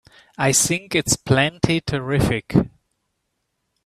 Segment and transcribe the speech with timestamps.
[0.39, 2.55] I think it's plenty terrific!